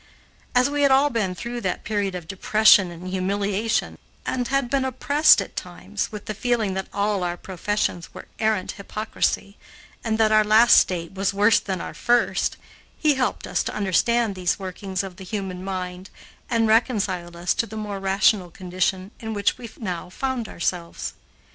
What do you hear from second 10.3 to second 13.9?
our last state was worse than our first, he helped us to